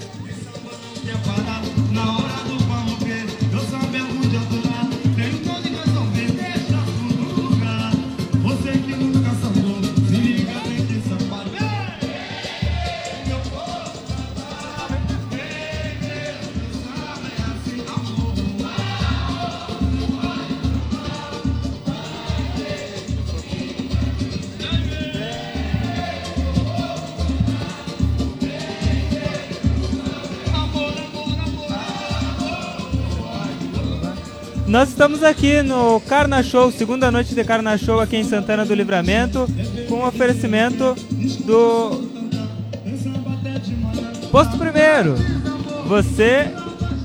[34.69, 38.75] Nós estamos aqui no Carna Show, segunda noite de Carna Show aqui em Santana do
[38.75, 39.47] Livramento,
[39.87, 40.93] com oferecimento
[41.43, 42.07] do
[44.31, 45.15] Posto Primeiro.
[45.87, 46.53] Você,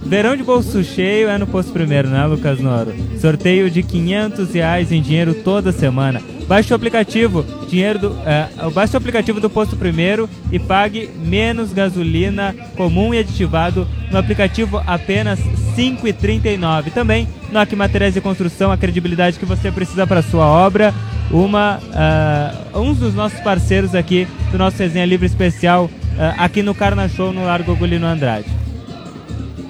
[0.05, 2.94] verão de bolso cheio é no Posto Primeiro, né, Lucas Noro?
[3.18, 6.20] Sorteio de 500 reais em dinheiro toda semana.
[6.46, 11.72] Baixe o aplicativo, dinheiro do, é, baixe o aplicativo do Posto Primeiro e pague menos
[11.72, 16.92] gasolina comum e aditivado no aplicativo apenas R$ 5,39.
[16.92, 20.92] Também no Aqui Materiais de Construção, a credibilidade que você precisa para sua obra.
[21.30, 26.74] Uma, ah, um dos nossos parceiros aqui do nosso Resenha Livre Especial ah, aqui no
[26.74, 28.46] Carna Show no Largo Agulino Andrade.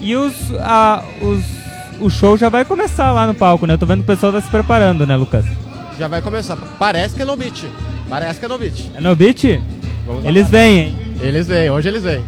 [0.00, 0.34] E os,
[1.22, 1.44] os,
[2.00, 3.74] o show já vai começar lá no palco, né?
[3.74, 5.46] Eu tô vendo que o pessoal tá se preparando, né, Lucas?
[5.98, 6.56] Já vai começar.
[6.78, 7.64] Parece que é no beat.
[8.08, 8.90] Parece que é no beat.
[8.94, 9.44] É no beat?
[10.24, 10.98] Eles vêm, hein?
[11.20, 12.22] Eles vêm, hoje eles vêm.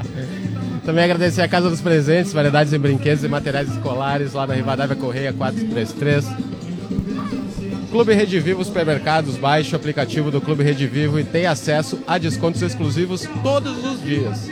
[0.84, 4.96] Também agradecer a Casa dos Presentes, variedades em brinquedos e materiais escolares, lá na Rivadavia
[4.96, 6.26] Correia 433.
[7.90, 12.18] Clube Rede Vivo Supermercados, baixe o aplicativo do Clube Rede Vivo e tenha acesso a
[12.18, 14.46] descontos exclusivos todos os dias.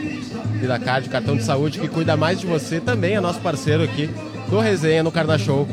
[0.59, 4.09] Vida Card, cartão de saúde que cuida mais de você, também é nosso parceiro aqui
[4.49, 5.67] do Resenha no Carna Show,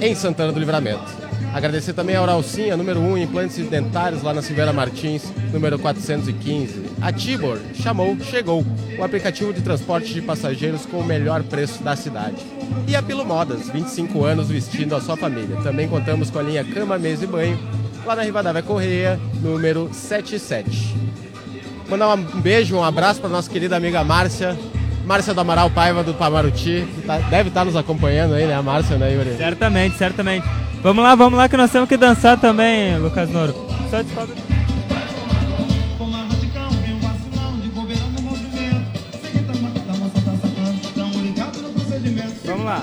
[0.00, 1.29] em Santana do Livramento.
[1.52, 6.82] Agradecer também a Oralcinha, número 1 em implantes dentários, lá na Silveira Martins, número 415.
[7.02, 8.64] A Tibor chamou, chegou,
[8.96, 12.36] o aplicativo de transporte de passageiros com o melhor preço da cidade.
[12.86, 15.56] E a Pilo Modas, 25 anos vestindo a sua família.
[15.62, 17.58] Também contamos com a linha Cama, Mesa e Banho,
[18.06, 20.94] lá na Rivadavia Correia, número 77.
[21.88, 24.56] Mandar um beijo, um abraço para nossa querida amiga Márcia,
[25.04, 28.54] Márcia do Amaral Paiva do Pamaruti, tá- deve estar nos acompanhando aí, né?
[28.54, 29.36] A Márcia, né, Yuri?
[29.36, 30.46] Certamente, certamente.
[30.82, 33.54] Vamos lá, vamos lá que nós temos que dançar também, Lucas Noro.
[33.90, 34.34] Só descobre.
[42.46, 42.82] Vamos lá.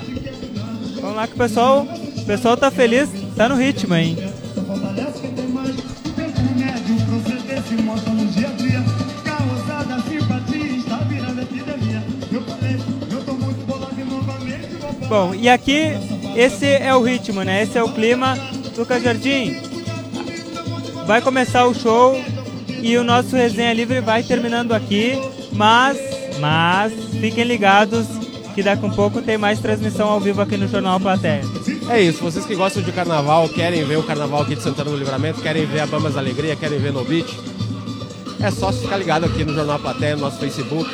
[1.01, 1.87] Vamos lá que o pessoal,
[2.17, 4.15] o pessoal tá feliz, tá no ritmo, hein?
[15.09, 15.93] Bom, e aqui
[16.37, 17.63] esse é o ritmo, né?
[17.63, 18.37] Esse é o clima.
[18.77, 19.59] Lucas Jardim,
[21.07, 22.15] vai começar o show
[22.81, 25.19] e o nosso resenha livre vai terminando aqui,
[25.53, 25.97] mas,
[26.39, 28.05] mas fiquem ligados
[28.53, 31.41] que daqui a um pouco tem mais transmissão ao vivo aqui no Jornal Plateia.
[31.89, 34.97] É isso, vocês que gostam de carnaval, querem ver o carnaval aqui de Santana do
[34.97, 37.35] Livramento, querem ver a Bambas da Alegria, querem ver No Beach,
[38.39, 40.87] é só ficar ligado aqui no Jornal Platéia, no nosso Facebook,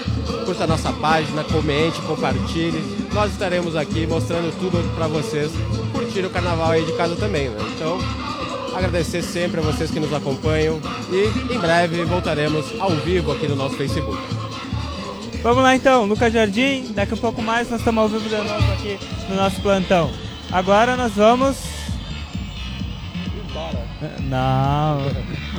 [0.46, 3.03] curta a nossa página, comente, compartilhe.
[3.14, 5.52] Nós estaremos aqui mostrando tudo para vocês
[5.92, 7.58] curtir o carnaval aí de casa também, né?
[7.76, 8.00] Então,
[8.76, 10.80] agradecer sempre a vocês que nos acompanham
[11.12, 14.18] e em breve voltaremos ao vivo aqui no nosso Facebook.
[15.44, 18.72] Vamos lá então, Lucas Jardim, daqui a pouco mais nós estamos ao vivo de novo
[18.74, 18.98] aqui
[19.30, 20.10] no nosso plantão.
[20.52, 21.58] Agora nós vamos.
[24.22, 24.98] Não,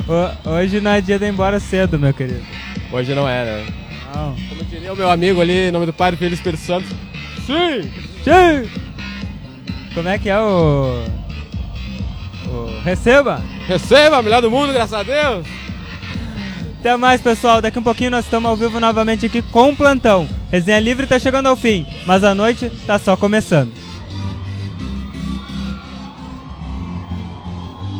[0.07, 2.43] Ho- hoje não é dia de ir embora cedo, meu querido.
[2.91, 3.73] Hoje não é, né?
[4.13, 4.35] Não.
[4.49, 6.61] Como diria o meu amigo ali, em nome do Pai, do Filho e do Espírito
[6.61, 6.85] Santo.
[7.45, 7.91] Sim!
[8.23, 8.69] Sim!
[9.93, 11.05] Como é que é o.
[12.47, 12.81] o...
[12.83, 13.41] Receba!
[13.67, 15.45] Receba, melhor do mundo, graças a Deus!
[16.79, 17.61] Até mais, pessoal.
[17.61, 20.27] Daqui um pouquinho nós estamos ao vivo novamente aqui com o plantão.
[20.51, 23.84] Resenha Livre tá chegando ao fim, mas a noite tá só começando.